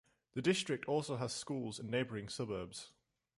[0.33, 2.89] The district also has schools in neighboring suburbs.